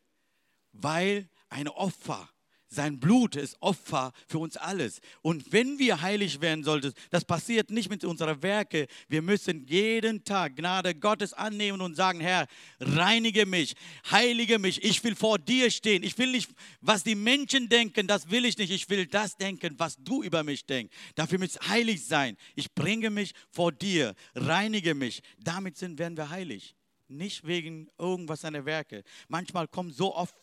Weil 0.75 1.28
ein 1.49 1.69
Opfer 1.69 2.28
sein 2.75 2.99
Blut 2.99 3.37
ist 3.37 3.57
Opfer 3.61 4.12
für 4.26 4.38
uns 4.38 4.57
alles. 4.57 5.00
Und 5.23 5.52
wenn 5.52 5.78
wir 5.78 6.02
heilig 6.02 6.40
werden 6.40 6.64
sollten, 6.64 6.93
das 7.11 7.25
passiert 7.25 7.71
nicht 7.71 7.88
mit 7.88 8.04
unseren 8.04 8.43
Werken. 8.43 8.87
Wir 9.09 9.23
müssen 9.23 9.64
jeden 9.66 10.25
Tag 10.25 10.57
Gnade 10.57 10.95
Gottes 10.95 11.33
annehmen 11.33 11.81
und 11.81 11.95
sagen, 11.95 12.21
Herr, 12.21 12.47
reinige 12.81 13.47
mich, 13.47 13.75
heilige 14.11 14.59
mich. 14.59 14.83
Ich 14.83 15.02
will 15.04 15.14
vor 15.14 15.38
dir 15.38 15.71
stehen. 15.71 16.02
Ich 16.02 16.19
will 16.19 16.33
nicht, 16.33 16.50
was 16.81 17.04
die 17.04 17.14
Menschen 17.14 17.69
denken, 17.69 18.07
das 18.07 18.31
will 18.31 18.45
ich 18.45 18.59
nicht. 18.59 18.71
Ich 18.71 18.90
will 18.90 19.07
das 19.07 19.37
denken, 19.37 19.75
was 19.78 19.97
du 19.97 20.23
über 20.23 20.43
mich 20.43 20.66
denkst. 20.66 20.95
Dafür 21.14 21.38
muss 21.38 21.59
heilig 21.69 22.04
sein. 22.04 22.37
Ich 22.57 22.75
bringe 22.75 23.11
mich 23.11 23.33
vor 23.50 23.73
dir, 23.73 24.14
reinige 24.35 24.95
mich. 24.95 25.23
Damit 25.38 25.76
sind, 25.76 25.99
werden 25.99 26.16
wir 26.16 26.31
heilig 26.31 26.75
nicht 27.08 27.46
wegen 27.46 27.88
irgendwas 27.99 28.42
seiner 28.42 28.64
Werke. 28.64 29.04
Manchmal 29.28 29.68
kommt 29.68 29.94
so 29.94 30.14
oft, 30.14 30.34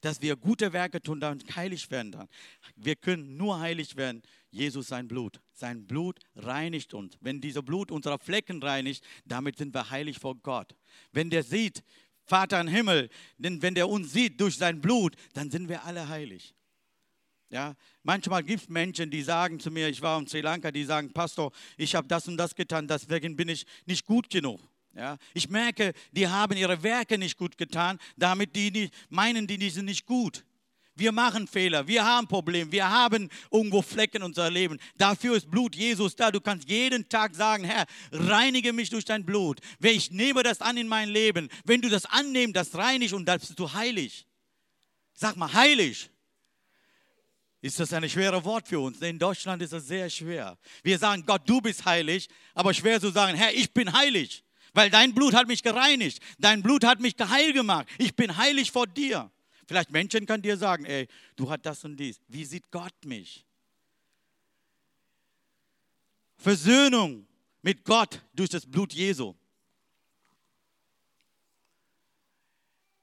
dass 0.00 0.22
wir 0.22 0.36
gute 0.36 0.72
Werke 0.72 1.00
tun, 1.00 1.20
dann 1.20 1.42
heilig 1.54 1.90
werden 1.90 2.12
dann. 2.12 2.28
Wir 2.76 2.96
können 2.96 3.36
nur 3.36 3.58
heilig 3.58 3.96
werden, 3.96 4.22
Jesus 4.50 4.88
sein 4.88 5.08
Blut. 5.08 5.40
Sein 5.52 5.86
Blut 5.86 6.20
reinigt 6.36 6.94
uns. 6.94 7.16
Wenn 7.20 7.40
dieser 7.40 7.62
Blut 7.62 7.90
unsere 7.90 8.18
Flecken 8.18 8.62
reinigt, 8.62 9.04
damit 9.24 9.58
sind 9.58 9.74
wir 9.74 9.90
heilig 9.90 10.18
vor 10.18 10.36
Gott. 10.36 10.74
Wenn 11.12 11.30
der 11.30 11.42
sieht, 11.42 11.82
Vater 12.26 12.60
im 12.60 12.68
Himmel, 12.68 13.10
denn 13.36 13.60
wenn 13.60 13.74
der 13.74 13.88
uns 13.88 14.12
sieht 14.12 14.40
durch 14.40 14.56
sein 14.56 14.80
Blut, 14.80 15.14
dann 15.34 15.50
sind 15.50 15.68
wir 15.68 15.84
alle 15.84 16.08
heilig. 16.08 16.54
Ja, 17.50 17.76
manchmal 18.02 18.42
gibt 18.42 18.62
es 18.62 18.68
Menschen, 18.68 19.10
die 19.10 19.22
sagen 19.22 19.60
zu 19.60 19.70
mir, 19.70 19.88
ich 19.88 20.00
war 20.00 20.18
in 20.18 20.26
Sri 20.26 20.40
Lanka, 20.40 20.70
die 20.72 20.84
sagen, 20.84 21.12
Pastor, 21.12 21.52
ich 21.76 21.94
habe 21.94 22.08
das 22.08 22.26
und 22.26 22.36
das 22.36 22.54
getan, 22.54 22.88
deswegen 22.88 23.36
bin 23.36 23.48
ich 23.48 23.66
nicht 23.84 24.06
gut 24.06 24.30
genug. 24.30 24.60
Ja, 24.96 25.18
ich 25.32 25.48
merke, 25.48 25.92
die 26.12 26.28
haben 26.28 26.56
ihre 26.56 26.82
Werke 26.82 27.18
nicht 27.18 27.36
gut 27.36 27.58
getan, 27.58 27.98
damit 28.16 28.54
die 28.54 28.70
nicht, 28.70 28.94
meinen, 29.08 29.46
die, 29.46 29.58
die 29.58 29.70
sind 29.70 29.86
nicht 29.86 30.06
gut. 30.06 30.44
Wir 30.96 31.10
machen 31.10 31.48
Fehler, 31.48 31.88
wir 31.88 32.04
haben 32.04 32.28
Probleme, 32.28 32.70
wir 32.70 32.88
haben 32.88 33.28
irgendwo 33.50 33.82
Flecken 33.82 34.18
in 34.18 34.22
unser 34.22 34.48
Leben. 34.48 34.78
Dafür 34.96 35.36
ist 35.36 35.50
Blut 35.50 35.74
Jesus 35.74 36.14
da. 36.14 36.30
Du 36.30 36.40
kannst 36.40 36.68
jeden 36.68 37.08
Tag 37.08 37.34
sagen, 37.34 37.64
Herr, 37.64 37.86
reinige 38.12 38.72
mich 38.72 38.90
durch 38.90 39.04
dein 39.04 39.26
Blut. 39.26 39.58
Ich 39.80 40.12
nehme 40.12 40.44
das 40.44 40.60
an 40.60 40.76
in 40.76 40.86
mein 40.86 41.08
Leben. 41.08 41.48
Wenn 41.64 41.80
du 41.80 41.88
das 41.88 42.06
annimmst, 42.06 42.54
das 42.54 42.76
reinigt 42.76 43.12
und 43.12 43.24
dann 43.24 43.40
bist 43.40 43.58
du 43.58 43.72
heilig. 43.72 44.28
Sag 45.12 45.36
mal, 45.36 45.52
heilig. 45.52 46.08
Ist 47.60 47.80
das 47.80 47.92
ein 47.92 48.08
schweres 48.08 48.44
Wort 48.44 48.68
für 48.68 48.78
uns? 48.78 49.00
In 49.00 49.18
Deutschland 49.18 49.60
ist 49.62 49.72
das 49.72 49.88
sehr 49.88 50.08
schwer. 50.08 50.56
Wir 50.84 50.98
sagen, 50.98 51.24
Gott, 51.26 51.42
du 51.46 51.60
bist 51.60 51.84
heilig, 51.84 52.28
aber 52.54 52.72
schwer 52.72 53.00
zu 53.00 53.10
sagen, 53.10 53.36
Herr, 53.36 53.52
ich 53.52 53.72
bin 53.72 53.92
heilig 53.92 54.44
weil 54.74 54.90
dein 54.90 55.14
Blut 55.14 55.34
hat 55.34 55.46
mich 55.46 55.62
gereinigt, 55.62 56.20
dein 56.38 56.62
Blut 56.62 56.84
hat 56.84 57.00
mich 57.00 57.14
heil 57.18 57.52
gemacht. 57.52 57.88
Ich 57.98 58.14
bin 58.14 58.36
heilig 58.36 58.70
vor 58.70 58.86
dir. 58.86 59.30
Vielleicht 59.66 59.90
Menschen 59.90 60.26
können 60.26 60.42
dir 60.42 60.58
sagen, 60.58 60.84
ey, 60.84 61.08
du 61.36 61.48
hast 61.48 61.62
das 61.62 61.84
und 61.84 61.96
dies. 61.96 62.20
Wie 62.28 62.44
sieht 62.44 62.70
Gott 62.70 63.04
mich? 63.04 63.46
Versöhnung 66.36 67.26
mit 67.62 67.84
Gott 67.84 68.20
durch 68.34 68.50
das 68.50 68.66
Blut 68.66 68.92
Jesu. 68.92 69.34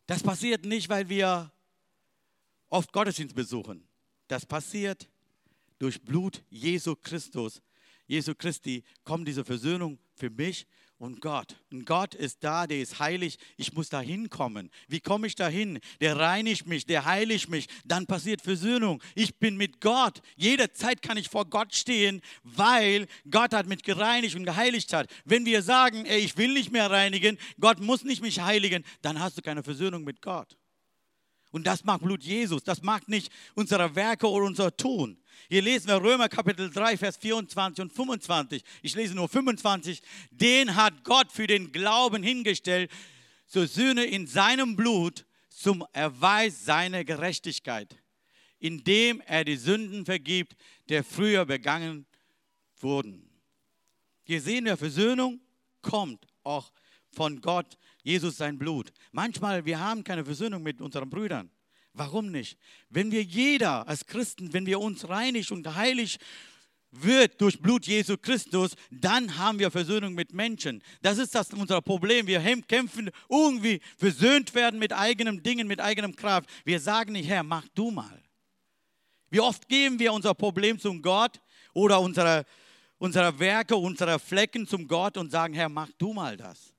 Das 0.05 0.21
passiert 0.21 0.65
nicht, 0.65 0.89
weil 0.89 1.07
wir 1.09 1.51
oft 2.69 2.91
Gottesdienst 2.91 3.33
besuchen. 3.33 3.87
Das 4.27 4.45
passiert 4.45 5.09
durch 5.79 6.01
Blut 6.01 6.43
Jesu 6.49 6.95
Christus. 6.95 7.61
Jesu 8.07 8.35
Christi 8.35 8.83
kommt 9.03 9.27
diese 9.27 9.45
Versöhnung 9.45 9.97
für 10.13 10.29
mich 10.29 10.67
und 11.01 11.19
Gott. 11.19 11.55
Und 11.71 11.85
Gott 11.87 12.13
ist 12.13 12.43
da, 12.43 12.67
der 12.67 12.79
ist 12.79 12.99
heilig. 12.99 13.39
Ich 13.57 13.73
muss 13.73 13.89
da 13.89 14.01
hinkommen. 14.01 14.69
Wie 14.87 14.99
komme 14.99 15.25
ich 15.25 15.33
da 15.33 15.47
hin? 15.47 15.79
Der 15.99 16.19
reinigt 16.19 16.67
mich, 16.67 16.85
der 16.85 17.05
heiligt 17.05 17.49
mich. 17.49 17.67
Dann 17.83 18.05
passiert 18.05 18.43
Versöhnung. 18.43 19.01
Ich 19.15 19.39
bin 19.39 19.57
mit 19.57 19.81
Gott. 19.81 20.21
Jederzeit 20.35 21.01
kann 21.01 21.17
ich 21.17 21.27
vor 21.27 21.45
Gott 21.45 21.73
stehen, 21.73 22.21
weil 22.43 23.07
Gott 23.31 23.51
hat 23.55 23.65
mich 23.65 23.81
gereinigt 23.81 24.35
und 24.35 24.45
geheiligt 24.45 24.93
hat. 24.93 25.09
Wenn 25.25 25.43
wir 25.43 25.63
sagen, 25.63 26.05
ey, 26.05 26.19
ich 26.19 26.37
will 26.37 26.53
nicht 26.53 26.71
mehr 26.71 26.91
reinigen, 26.91 27.39
Gott 27.59 27.79
muss 27.79 28.03
nicht 28.03 28.21
mich 28.21 28.39
heiligen, 28.39 28.85
dann 29.01 29.19
hast 29.19 29.39
du 29.39 29.41
keine 29.41 29.63
Versöhnung 29.63 30.03
mit 30.03 30.21
Gott. 30.21 30.55
Und 31.49 31.65
das 31.65 31.83
mag 31.83 32.01
Blut 32.01 32.23
Jesus, 32.23 32.63
das 32.63 32.83
mag 32.83 33.07
nicht 33.07 33.31
unsere 33.55 33.95
Werke 33.95 34.29
oder 34.29 34.45
unser 34.45 34.77
Tun. 34.77 35.20
Hier 35.49 35.61
lesen 35.61 35.87
wir 35.87 36.01
Römer 36.01 36.29
Kapitel 36.29 36.69
3, 36.69 36.97
Vers 36.97 37.17
24 37.17 37.81
und 37.81 37.93
25. 37.93 38.63
Ich 38.81 38.95
lese 38.95 39.15
nur 39.15 39.27
25. 39.27 40.01
Den 40.31 40.75
hat 40.75 41.03
Gott 41.03 41.31
für 41.31 41.47
den 41.47 41.71
Glauben 41.71 42.23
hingestellt, 42.23 42.91
zur 43.47 43.67
Sühne 43.67 44.05
in 44.05 44.27
seinem 44.27 44.75
Blut 44.75 45.25
zum 45.49 45.85
Erweis 45.91 46.63
seiner 46.63 47.03
Gerechtigkeit, 47.03 47.97
indem 48.59 49.21
er 49.21 49.43
die 49.43 49.57
Sünden 49.57 50.05
vergibt, 50.05 50.55
der 50.89 51.03
früher 51.03 51.45
begangen 51.45 52.05
wurden. 52.79 53.29
Hier 54.23 54.41
sehen 54.41 54.65
wir, 54.65 54.77
Versöhnung 54.77 55.41
kommt 55.81 56.25
auch 56.43 56.71
von 57.11 57.41
Gott 57.41 57.77
Jesus 58.03 58.37
sein 58.37 58.57
Blut. 58.57 58.91
Manchmal, 59.11 59.65
wir 59.65 59.79
haben 59.79 60.03
keine 60.03 60.23
Versöhnung 60.23 60.63
mit 60.63 60.81
unseren 60.81 61.09
Brüdern. 61.09 61.51
Warum 61.93 62.31
nicht? 62.31 62.57
Wenn 62.89 63.11
wir 63.11 63.23
jeder 63.23 63.87
als 63.87 64.05
Christen, 64.05 64.53
wenn 64.53 64.65
wir 64.65 64.79
uns 64.79 65.09
reinig 65.09 65.51
und 65.51 65.75
heilig 65.75 66.19
wird 66.91 67.39
durch 67.39 67.59
Blut 67.59 67.87
Jesu 67.87 68.17
Christus, 68.17 68.75
dann 68.89 69.37
haben 69.37 69.59
wir 69.59 69.71
Versöhnung 69.71 70.13
mit 70.13 70.33
Menschen. 70.33 70.83
Das 71.01 71.17
ist 71.17 71.33
das 71.33 71.51
unser 71.53 71.81
Problem. 71.81 72.27
Wir 72.27 72.41
kämpfen 72.67 73.09
irgendwie 73.29 73.81
versöhnt 73.97 74.53
werden 74.53 74.79
mit 74.79 74.93
eigenen 74.93 75.41
Dingen, 75.41 75.67
mit 75.67 75.79
eigenem 75.79 76.15
Kraft. 76.15 76.49
Wir 76.65 76.79
sagen 76.79 77.13
nicht, 77.13 77.29
Herr, 77.29 77.43
mach 77.43 77.67
du 77.69 77.91
mal. 77.91 78.21
Wie 79.29 79.39
oft 79.39 79.67
geben 79.69 79.97
wir 79.99 80.11
unser 80.11 80.33
Problem 80.33 80.77
zum 80.77 81.01
Gott 81.01 81.39
oder 81.73 81.99
unsere, 82.01 82.45
unsere 82.97 83.39
Werke, 83.39 83.75
unsere 83.75 84.19
Flecken 84.19 84.67
zum 84.67 84.87
Gott 84.87 85.17
und 85.17 85.31
sagen, 85.31 85.53
Herr, 85.53 85.69
mach 85.69 85.89
du 85.97 86.13
mal 86.13 86.35
das. 86.35 86.70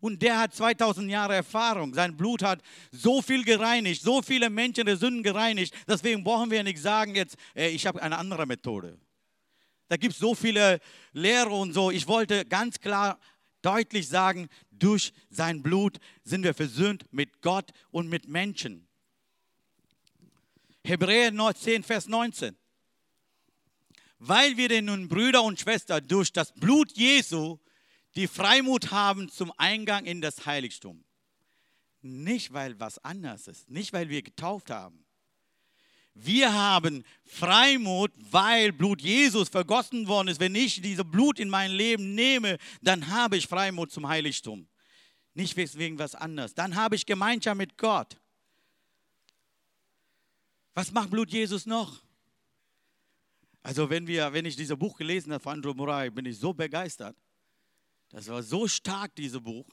Und 0.00 0.22
der 0.22 0.38
hat 0.38 0.54
2000 0.54 1.10
Jahre 1.10 1.34
Erfahrung. 1.34 1.92
Sein 1.92 2.16
Blut 2.16 2.42
hat 2.42 2.62
so 2.92 3.20
viel 3.20 3.44
gereinigt, 3.44 4.02
so 4.02 4.22
viele 4.22 4.48
Menschen 4.48 4.86
der 4.86 4.96
Sünden 4.96 5.22
gereinigt. 5.22 5.74
Deswegen 5.88 6.22
brauchen 6.22 6.50
wir 6.50 6.62
nicht 6.62 6.80
sagen 6.80 7.14
jetzt, 7.14 7.36
ey, 7.54 7.70
ich 7.70 7.86
habe 7.86 8.00
eine 8.00 8.16
andere 8.16 8.46
Methode. 8.46 8.98
Da 9.88 9.96
gibt 9.96 10.14
es 10.14 10.20
so 10.20 10.34
viele 10.34 10.80
Lehre 11.12 11.50
und 11.50 11.72
so. 11.72 11.90
Ich 11.90 12.06
wollte 12.06 12.44
ganz 12.44 12.78
klar 12.78 13.18
deutlich 13.62 14.08
sagen, 14.08 14.48
durch 14.70 15.12
sein 15.30 15.62
Blut 15.62 15.98
sind 16.22 16.44
wir 16.44 16.54
versöhnt 16.54 17.04
mit 17.12 17.42
Gott 17.42 17.72
und 17.90 18.08
mit 18.08 18.28
Menschen. 18.28 18.86
Hebräer 20.84 21.32
10, 21.54 21.82
Vers 21.82 22.06
19. 22.06 22.56
Weil 24.20 24.56
wir 24.56 24.68
denn 24.68 24.86
nun 24.86 25.08
Brüder 25.08 25.42
und 25.42 25.58
Schwestern 25.58 26.06
durch 26.06 26.32
das 26.32 26.52
Blut 26.52 26.92
Jesu 26.92 27.58
die 28.18 28.26
Freimut 28.26 28.90
haben 28.90 29.28
zum 29.28 29.52
Eingang 29.58 30.04
in 30.04 30.20
das 30.20 30.44
Heiligtum. 30.44 31.04
Nicht, 32.02 32.52
weil 32.52 32.78
was 32.80 32.98
anders 33.04 33.46
ist, 33.46 33.70
nicht, 33.70 33.92
weil 33.92 34.08
wir 34.08 34.22
getauft 34.22 34.70
haben. 34.70 35.04
Wir 36.14 36.52
haben 36.52 37.04
Freimut, 37.24 38.10
weil 38.32 38.72
Blut 38.72 39.00
Jesus 39.00 39.48
vergossen 39.48 40.08
worden 40.08 40.26
ist. 40.26 40.40
Wenn 40.40 40.56
ich 40.56 40.82
dieses 40.82 41.08
Blut 41.08 41.38
in 41.38 41.48
mein 41.48 41.70
Leben 41.70 42.16
nehme, 42.16 42.58
dann 42.82 43.06
habe 43.06 43.36
ich 43.36 43.46
Freimut 43.46 43.92
zum 43.92 44.08
Heiligtum. 44.08 44.66
Nicht 45.34 45.56
wegen 45.56 45.96
was 46.00 46.16
anderes. 46.16 46.52
Dann 46.52 46.74
habe 46.74 46.96
ich 46.96 47.06
Gemeinschaft 47.06 47.56
mit 47.56 47.78
Gott. 47.78 48.16
Was 50.74 50.90
macht 50.90 51.10
Blut 51.10 51.30
Jesus 51.30 51.66
noch? 51.66 52.02
Also 53.62 53.88
wenn, 53.88 54.08
wir, 54.08 54.32
wenn 54.32 54.44
ich 54.44 54.56
dieses 54.56 54.76
Buch 54.76 54.96
gelesen 54.96 55.32
habe 55.32 55.42
von 55.42 55.52
Andrew 55.52 55.72
Murray, 55.72 56.10
bin 56.10 56.26
ich 56.26 56.36
so 56.36 56.52
begeistert. 56.52 57.16
Das 58.10 58.28
war 58.28 58.42
so 58.42 58.66
stark, 58.68 59.14
dieses 59.14 59.40
Buch. 59.40 59.66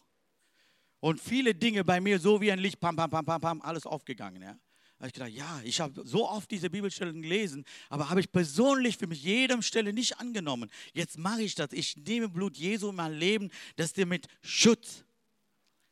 Und 1.00 1.22
viele 1.22 1.54
Dinge 1.54 1.84
bei 1.84 2.02
mir 2.02 2.20
so 2.20 2.42
wie 2.42 2.52
ein 2.52 2.60
Licht, 2.60 2.80
pam, 2.80 2.96
pam, 2.96 3.10
pam, 3.10 3.26
pam, 3.26 3.42
pam, 3.42 3.62
alles 3.62 3.86
aufgegangen. 3.86 4.42
Ja. 4.42 4.54
Da 4.98 5.00
habe 5.00 5.08
ich 5.08 5.14
gedacht, 5.14 5.32
ja, 5.32 5.62
ich 5.64 5.80
habe 5.82 6.02
so 6.06 6.28
oft 6.30 6.50
diese 6.50 6.70
Bibelstellen 6.70 7.22
gelesen, 7.22 7.66
aber 7.90 8.10
habe 8.10 8.22
ich 8.22 8.32
persönlich 8.32 8.98
für 8.98 9.08
mich 9.08 9.22
jedem 9.24 9.62
Stelle 9.62 9.92
nicht 9.92 10.20
angenommen. 10.20 10.72
Jetzt 10.94 11.18
mache 11.18 11.44
ich 11.44 11.54
das. 11.54 11.74
Ich 11.74 11.98
nehme 11.98 12.30
Blut 12.30 12.56
Jesu 12.56 12.90
in 12.90 12.96
mein 12.96 13.14
Leben, 13.14 13.52
das 13.76 13.94
dir 13.94 14.06
mit 14.06 14.28
Schutz. 14.42 15.04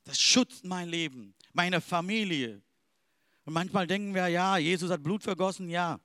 Das 0.05 0.19
schützt 0.19 0.63
mein 0.63 0.89
Leben, 0.89 1.33
meine 1.53 1.81
Familie. 1.81 2.61
Und 3.45 3.53
manchmal 3.53 3.87
denken 3.87 4.13
wir, 4.13 4.27
ja, 4.27 4.57
Jesus 4.57 4.89
hat 4.89 5.03
Blut 5.03 5.23
vergossen, 5.23 5.69
ja. 5.69 5.99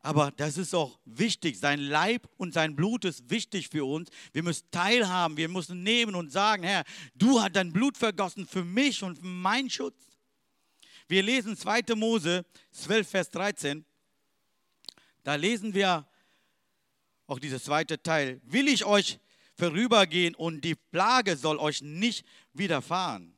Aber 0.00 0.30
das 0.30 0.56
ist 0.56 0.74
auch 0.74 0.98
wichtig. 1.04 1.58
Sein 1.58 1.80
Leib 1.80 2.28
und 2.36 2.54
sein 2.54 2.76
Blut 2.76 3.04
ist 3.04 3.30
wichtig 3.30 3.68
für 3.68 3.84
uns. 3.84 4.10
Wir 4.32 4.42
müssen 4.42 4.70
teilhaben. 4.70 5.36
Wir 5.36 5.48
müssen 5.48 5.82
nehmen 5.82 6.14
und 6.14 6.30
sagen, 6.30 6.62
Herr, 6.62 6.84
du 7.14 7.40
hast 7.40 7.56
dein 7.56 7.72
Blut 7.72 7.96
vergossen 7.96 8.46
für 8.46 8.64
mich 8.64 9.02
und 9.02 9.18
für 9.18 9.26
meinen 9.26 9.70
Schutz. 9.70 10.08
Wir 11.08 11.22
lesen 11.22 11.56
2. 11.56 11.94
Mose 11.96 12.44
12, 12.70 13.08
Vers 13.08 13.30
13. 13.30 13.84
Da 15.24 15.34
lesen 15.34 15.74
wir 15.74 16.06
auch 17.26 17.38
dieser 17.38 17.60
zweite 17.60 18.02
Teil. 18.02 18.40
Will 18.44 18.68
ich 18.68 18.84
euch 18.84 19.18
vorübergehen 19.54 20.34
und 20.34 20.62
die 20.64 20.74
Plage 20.74 21.36
soll 21.36 21.58
euch 21.58 21.82
nicht 21.82 22.24
widerfahren. 22.52 23.36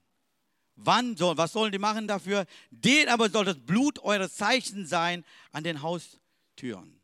Wann 0.76 1.16
soll, 1.16 1.36
was 1.36 1.52
sollen 1.52 1.72
die 1.72 1.78
machen 1.78 2.06
dafür? 2.06 2.46
Den 2.70 3.08
aber 3.08 3.30
soll 3.30 3.44
das 3.44 3.58
Blut 3.58 3.98
eures 4.00 4.34
Zeichen 4.34 4.86
sein 4.86 5.24
an 5.52 5.64
den 5.64 5.82
Haustüren. 6.60 7.00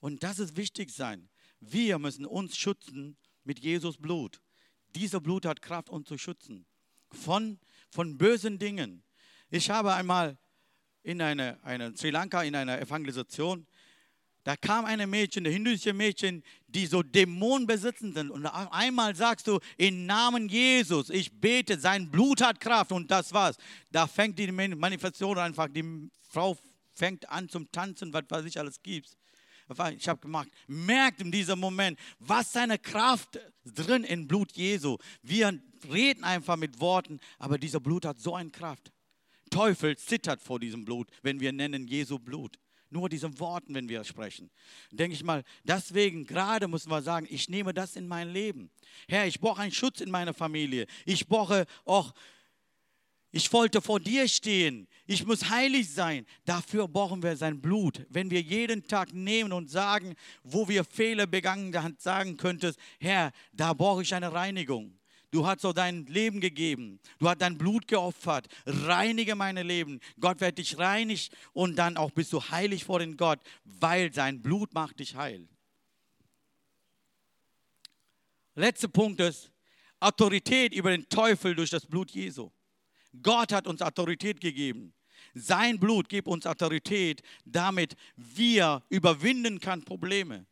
Und 0.00 0.22
das 0.22 0.38
ist 0.38 0.56
wichtig 0.56 0.90
sein. 0.90 1.28
Wir 1.60 1.98
müssen 1.98 2.26
uns 2.26 2.56
schützen 2.56 3.16
mit 3.44 3.58
Jesus 3.60 3.96
Blut. 3.96 4.40
Dieser 4.94 5.20
Blut 5.20 5.46
hat 5.46 5.62
Kraft, 5.62 5.90
uns 5.90 6.08
zu 6.08 6.18
schützen 6.18 6.66
von, 7.10 7.58
von 7.90 8.18
bösen 8.18 8.58
Dingen. 8.58 9.02
Ich 9.50 9.70
habe 9.70 9.94
einmal 9.94 10.38
in 11.02 11.20
einer 11.22 11.58
eine 11.62 11.96
Sri 11.96 12.10
Lanka 12.10 12.42
in 12.42 12.54
einer 12.54 12.80
Evangelisation 12.80 13.66
da 14.46 14.54
kam 14.54 14.84
eine 14.84 15.08
Mädchen, 15.08 15.44
eine 15.44 15.52
hindusische 15.52 15.92
Mädchen, 15.92 16.44
die 16.68 16.86
so 16.86 17.02
Dämonen 17.02 17.66
besitzen 17.66 18.14
sind. 18.14 18.30
Und 18.30 18.46
einmal 18.46 19.12
sagst 19.16 19.48
du, 19.48 19.58
im 19.76 20.06
Namen 20.06 20.48
Jesus, 20.48 21.10
ich 21.10 21.32
bete, 21.32 21.80
sein 21.80 22.08
Blut 22.12 22.40
hat 22.40 22.60
Kraft 22.60 22.92
und 22.92 23.10
das 23.10 23.32
war's. 23.32 23.56
Da 23.90 24.06
fängt 24.06 24.38
die 24.38 24.52
Manifestation 24.52 25.36
einfach, 25.36 25.66
die 25.68 26.08
Frau 26.30 26.56
fängt 26.96 27.28
an 27.28 27.48
zum 27.48 27.70
Tanzen, 27.70 28.12
was 28.12 28.24
weiß 28.28 28.44
ich 28.46 28.58
alles 28.58 28.82
gibt. 28.82 29.16
Ich 29.96 30.08
habe 30.08 30.20
gemacht, 30.20 30.48
merkt 30.68 31.20
in 31.20 31.32
diesem 31.32 31.58
Moment, 31.58 31.98
was 32.20 32.52
seine 32.52 32.78
Kraft 32.78 33.38
drin 33.64 34.04
im 34.04 34.28
Blut 34.28 34.52
Jesu. 34.52 34.96
Wir 35.22 35.60
reden 35.90 36.22
einfach 36.22 36.56
mit 36.56 36.80
Worten, 36.80 37.18
aber 37.38 37.58
dieser 37.58 37.80
Blut 37.80 38.04
hat 38.04 38.20
so 38.20 38.34
eine 38.36 38.50
Kraft. 38.50 38.92
Teufel 39.50 39.96
zittert 39.96 40.40
vor 40.40 40.60
diesem 40.60 40.84
Blut, 40.84 41.08
wenn 41.22 41.40
wir 41.40 41.52
nennen 41.52 41.86
Jesu 41.86 42.18
Blut. 42.18 42.58
Nur 42.90 43.08
diesen 43.08 43.38
Worten, 43.40 43.74
wenn 43.74 43.88
wir 43.88 44.04
sprechen. 44.04 44.48
Denke 44.92 45.14
ich 45.14 45.24
mal, 45.24 45.42
deswegen 45.64 46.24
gerade 46.24 46.68
müssen 46.68 46.88
wir 46.88 47.02
sagen, 47.02 47.26
ich 47.28 47.48
nehme 47.48 47.74
das 47.74 47.96
in 47.96 48.06
mein 48.06 48.30
Leben. 48.30 48.70
Herr, 49.08 49.26
ich 49.26 49.40
brauche 49.40 49.60
einen 49.60 49.72
Schutz 49.72 50.00
in 50.00 50.10
meiner 50.10 50.32
Familie. 50.32 50.86
Ich 51.04 51.26
brauche 51.26 51.66
auch, 51.84 52.14
ich 53.36 53.52
wollte 53.52 53.82
vor 53.82 54.00
dir 54.00 54.26
stehen. 54.28 54.88
Ich 55.06 55.26
muss 55.26 55.50
heilig 55.50 55.90
sein. 55.90 56.24
Dafür 56.46 56.88
brauchen 56.88 57.22
wir 57.22 57.36
sein 57.36 57.60
Blut. 57.60 58.06
Wenn 58.08 58.30
wir 58.30 58.40
jeden 58.40 58.88
Tag 58.88 59.12
nehmen 59.12 59.52
und 59.52 59.70
sagen, 59.70 60.14
wo 60.42 60.66
wir 60.68 60.84
Fehler 60.84 61.26
begangen 61.26 61.76
haben, 61.76 61.96
sagen 61.98 62.38
könntest, 62.38 62.78
Herr, 62.98 63.32
da 63.52 63.74
brauche 63.74 64.00
ich 64.00 64.14
eine 64.14 64.32
Reinigung. 64.32 64.98
Du 65.30 65.46
hast 65.46 65.60
so 65.60 65.74
dein 65.74 66.06
Leben 66.06 66.40
gegeben. 66.40 66.98
Du 67.18 67.28
hast 67.28 67.42
dein 67.42 67.58
Blut 67.58 67.86
geopfert. 67.86 68.48
Reinige 68.64 69.34
meine 69.34 69.62
Leben. 69.62 70.00
Gott 70.18 70.40
wird 70.40 70.56
dich 70.56 70.78
reinig 70.78 71.30
und 71.52 71.76
dann 71.76 71.98
auch 71.98 72.12
bist 72.12 72.32
du 72.32 72.42
heilig 72.42 72.84
vor 72.84 73.00
den 73.00 73.18
Gott, 73.18 73.40
weil 73.64 74.14
sein 74.14 74.40
Blut 74.40 74.72
macht 74.72 74.98
dich 74.98 75.14
heil. 75.14 75.46
Letzter 78.54 78.88
Punkt 78.88 79.20
ist 79.20 79.52
Autorität 80.00 80.72
über 80.72 80.90
den 80.90 81.06
Teufel 81.06 81.54
durch 81.54 81.68
das 81.68 81.84
Blut 81.84 82.10
Jesu. 82.12 82.50
Gott 83.22 83.52
hat 83.52 83.66
uns 83.66 83.82
Autorität 83.82 84.40
gegeben. 84.40 84.92
Sein 85.34 85.78
Blut 85.78 86.08
gibt 86.08 86.28
uns 86.28 86.46
Autorität, 86.46 87.22
damit 87.44 87.96
wir 88.16 88.82
überwinden 88.88 89.60
kann 89.60 89.84
Probleme. 89.84 90.46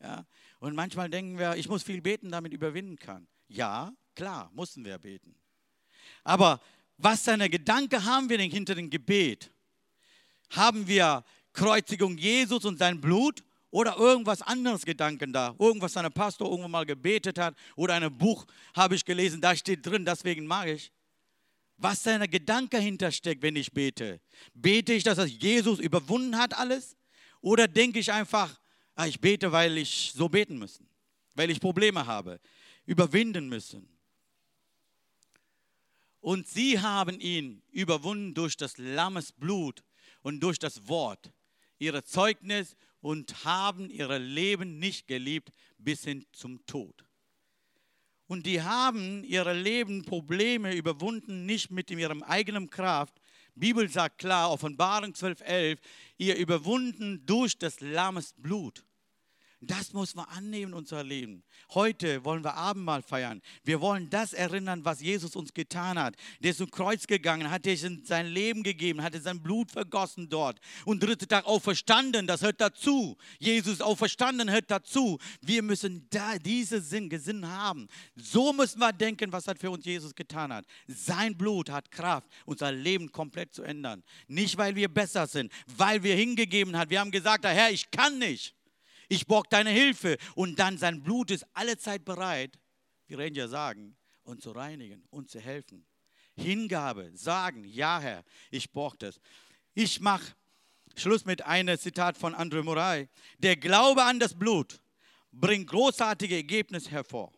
Ja? 0.00 0.24
Und 0.60 0.74
manchmal 0.74 1.08
denken 1.10 1.38
wir, 1.38 1.56
ich 1.56 1.68
muss 1.68 1.82
viel 1.82 2.00
beten, 2.00 2.30
damit 2.30 2.52
überwinden 2.52 2.96
kann. 2.96 3.26
Ja, 3.48 3.92
Klar, 4.18 4.50
mussten 4.52 4.84
wir 4.84 4.98
beten. 4.98 5.32
Aber 6.24 6.60
was 6.96 7.22
für 7.22 7.34
eine 7.34 7.48
Gedanke 7.48 8.04
haben 8.04 8.28
wir 8.28 8.36
denn 8.36 8.50
hinter 8.50 8.74
dem 8.74 8.90
Gebet? 8.90 9.48
Haben 10.50 10.88
wir 10.88 11.22
Kreuzigung 11.52 12.18
Jesus 12.18 12.64
und 12.64 12.80
sein 12.80 13.00
Blut 13.00 13.44
oder 13.70 13.96
irgendwas 13.96 14.42
anderes 14.42 14.84
Gedanken 14.84 15.32
da? 15.32 15.54
Irgendwas 15.56 15.96
ein 15.96 16.12
Pastor 16.12 16.50
irgendwann 16.50 16.72
mal 16.72 16.84
gebetet 16.84 17.38
hat 17.38 17.54
oder 17.76 17.94
ein 17.94 18.18
Buch 18.18 18.44
habe 18.74 18.96
ich 18.96 19.04
gelesen, 19.04 19.40
da 19.40 19.54
steht 19.54 19.86
drin, 19.86 20.04
deswegen 20.04 20.48
mache 20.48 20.70
ich. 20.70 20.90
Was 21.78 22.02
seine 22.02 22.28
Gedanke 22.28 22.78
hintersteckt, 22.78 23.40
wenn 23.40 23.54
ich 23.54 23.72
bete? 23.72 24.20
Bete 24.52 24.92
ich, 24.92 25.04
dass 25.04 25.16
das 25.16 25.30
Jesus 25.30 25.78
überwunden 25.78 26.36
hat 26.36 26.58
alles? 26.58 26.96
Oder 27.40 27.68
denke 27.68 28.00
ich 28.00 28.12
einfach, 28.12 28.60
ah, 28.96 29.06
ich 29.06 29.20
bete, 29.20 29.52
weil 29.52 29.78
ich 29.78 30.12
so 30.12 30.28
beten 30.28 30.58
müssen, 30.58 30.88
weil 31.34 31.50
ich 31.50 31.60
Probleme 31.60 32.04
habe, 32.04 32.40
überwinden 32.84 33.48
müssen? 33.48 33.88
Und 36.20 36.48
sie 36.48 36.80
haben 36.80 37.20
ihn 37.20 37.62
überwunden 37.70 38.34
durch 38.34 38.56
das 38.56 38.76
Lammes 38.76 39.30
Blut 39.30 39.84
und 40.22 40.40
durch 40.40 40.58
das 40.58 40.88
Wort, 40.88 41.32
ihre 41.78 42.02
Zeugnis 42.02 42.76
und 43.00 43.44
haben 43.44 43.88
ihr 43.88 44.18
Leben 44.18 44.80
nicht 44.80 45.06
geliebt 45.06 45.52
bis 45.78 46.02
hin 46.02 46.26
zum 46.32 46.66
Tod. 46.66 47.07
Und 48.28 48.44
die 48.44 48.62
haben 48.62 49.24
ihre 49.24 49.54
Leben 49.54 50.04
Probleme 50.04 50.74
überwunden, 50.76 51.46
nicht 51.46 51.70
mit 51.70 51.90
ihrem 51.90 52.22
eigenen 52.22 52.68
Kraft. 52.68 53.14
Bibel 53.54 53.88
sagt 53.88 54.18
klar, 54.18 54.52
Offenbarung 54.52 55.12
12,11, 55.12 55.78
ihr 56.18 56.36
überwunden 56.36 57.24
durch 57.24 57.58
das 57.58 57.80
Lammes 57.80 58.34
Blut. 58.36 58.84
Das 59.60 59.92
muss 59.92 60.14
man 60.14 60.26
annehmen 60.26 60.72
unser 60.72 61.02
Leben. 61.02 61.42
Heute 61.74 62.24
wollen 62.24 62.44
wir 62.44 62.54
Abendmahl 62.54 63.02
feiern. 63.02 63.42
Wir 63.64 63.80
wollen 63.80 64.08
das 64.08 64.32
erinnern, 64.32 64.84
was 64.84 65.00
Jesus 65.00 65.34
uns 65.34 65.52
getan 65.52 65.98
hat. 65.98 66.14
Der 66.38 66.52
ist 66.52 66.58
zum 66.58 66.70
Kreuz 66.70 67.08
gegangen, 67.08 67.50
hat 67.50 67.66
sein 68.04 68.26
Leben 68.26 68.62
gegeben, 68.62 69.02
hat 69.02 69.20
sein 69.20 69.42
Blut 69.42 69.72
vergossen 69.72 70.28
dort 70.28 70.60
und 70.84 71.02
dritte 71.02 71.26
Tag 71.26 71.44
auferstanden. 71.44 72.28
Das 72.28 72.42
hört 72.42 72.60
dazu. 72.60 73.16
Jesus 73.40 73.80
auferstanden 73.80 74.48
hört 74.48 74.70
dazu. 74.70 75.18
Wir 75.40 75.62
müssen 75.64 76.06
da 76.10 76.38
diese 76.38 76.80
Sinn, 76.80 77.08
Gesinn 77.08 77.48
haben. 77.48 77.88
So 78.14 78.52
müssen 78.52 78.78
wir 78.78 78.92
denken, 78.92 79.32
was 79.32 79.48
hat 79.48 79.58
für 79.58 79.72
uns 79.72 79.84
Jesus 79.84 80.14
getan 80.14 80.52
hat. 80.52 80.66
Sein 80.86 81.36
Blut 81.36 81.68
hat 81.68 81.90
Kraft, 81.90 82.28
unser 82.44 82.70
Leben 82.70 83.10
komplett 83.10 83.52
zu 83.52 83.64
ändern. 83.64 84.04
Nicht, 84.28 84.56
weil 84.56 84.76
wir 84.76 84.88
besser 84.88 85.26
sind, 85.26 85.52
weil 85.66 86.04
wir 86.04 86.14
hingegeben 86.14 86.76
haben. 86.76 86.90
Wir 86.90 87.00
haben 87.00 87.10
gesagt, 87.10 87.44
Herr, 87.44 87.72
ich 87.72 87.90
kann 87.90 88.18
nicht 88.20 88.54
ich 89.08 89.26
brauche 89.26 89.48
deine 89.48 89.70
Hilfe. 89.70 90.18
Und 90.34 90.58
dann 90.58 90.78
sein 90.78 91.02
Blut 91.02 91.30
ist 91.30 91.46
allezeit 91.54 92.04
bereit, 92.04 92.58
wie 93.06 93.14
Ranger 93.14 93.48
sagen, 93.48 93.96
uns 94.22 94.42
zu 94.42 94.52
reinigen, 94.52 95.02
uns 95.10 95.32
zu 95.32 95.40
helfen. 95.40 95.86
Hingabe, 96.36 97.10
sagen, 97.14 97.64
ja 97.64 97.98
Herr, 97.98 98.24
ich 98.50 98.70
brauche 98.70 98.98
das. 98.98 99.20
Ich 99.74 100.00
mache 100.00 100.34
Schluss 100.94 101.24
mit 101.24 101.42
einem 101.42 101.78
Zitat 101.78 102.16
von 102.16 102.34
André 102.34 102.62
Moray. 102.62 103.08
Der 103.38 103.56
Glaube 103.56 104.04
an 104.04 104.20
das 104.20 104.34
Blut 104.34 104.80
bringt 105.32 105.68
großartige 105.68 106.36
Ergebnisse 106.36 106.90
hervor. 106.90 107.32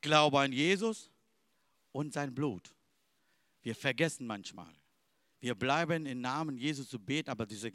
Glaube 0.00 0.40
an 0.40 0.52
Jesus 0.52 1.10
und 1.92 2.12
sein 2.12 2.34
Blut. 2.34 2.74
Wir 3.62 3.74
vergessen 3.74 4.26
manchmal. 4.26 4.74
Wir 5.40 5.54
bleiben 5.54 6.06
im 6.06 6.20
Namen 6.20 6.58
Jesus 6.58 6.88
zu 6.88 6.98
beten, 6.98 7.30
aber 7.30 7.46
diese 7.46 7.72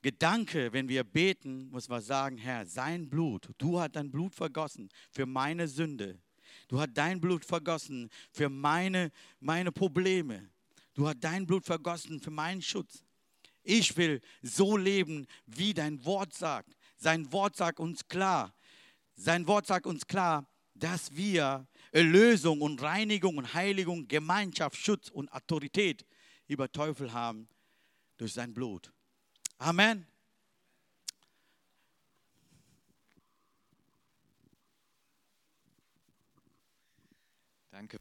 Gedanke, 0.00 0.72
wenn 0.72 0.88
wir 0.88 1.02
beten, 1.02 1.70
muss 1.70 1.88
man 1.88 2.00
sagen, 2.00 2.38
Herr, 2.38 2.66
sein 2.66 3.08
Blut, 3.08 3.50
du 3.58 3.80
hast 3.80 3.96
dein 3.96 4.10
Blut 4.10 4.34
vergossen 4.34 4.88
für 5.10 5.26
meine 5.26 5.66
Sünde. 5.66 6.20
Du 6.68 6.78
hast 6.78 6.90
dein 6.94 7.20
Blut 7.20 7.44
vergossen 7.44 8.08
für 8.30 8.48
meine, 8.48 9.10
meine 9.40 9.72
Probleme. 9.72 10.50
Du 10.94 11.06
hast 11.08 11.18
dein 11.20 11.46
Blut 11.46 11.64
vergossen 11.64 12.20
für 12.20 12.30
meinen 12.30 12.62
Schutz. 12.62 13.04
Ich 13.62 13.96
will 13.96 14.20
so 14.42 14.76
leben, 14.76 15.26
wie 15.46 15.74
dein 15.74 16.04
Wort 16.04 16.32
sagt. 16.32 16.76
Sein 16.96 17.30
Wort 17.32 17.56
sagt 17.56 17.80
uns 17.80 18.06
klar. 18.06 18.54
Sein 19.14 19.46
Wort 19.46 19.66
sagt 19.66 19.86
uns 19.86 20.06
klar, 20.06 20.48
dass 20.74 21.14
wir 21.14 21.66
Erlösung 21.90 22.60
und 22.60 22.80
Reinigung 22.80 23.36
und 23.36 23.52
Heiligung, 23.52 24.06
Gemeinschaft, 24.06 24.76
Schutz 24.76 25.08
und 25.10 25.32
Autorität 25.32 26.06
über 26.46 26.70
Teufel 26.70 27.12
haben 27.12 27.48
durch 28.16 28.32
sein 28.32 28.54
Blut. 28.54 28.92
Amen. 29.58 30.06
Danke. 37.72 37.98